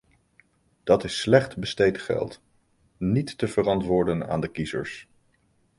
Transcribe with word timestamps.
Dat 0.83 1.03
is 1.03 1.19
slecht 1.19 1.57
besteed 1.59 1.97
geld, 2.01 2.41
niet 2.97 3.37
te 3.37 3.47
verantwoorden 3.47 4.27
aan 4.29 4.41
de 4.41 4.47
kiezers. 4.47 5.07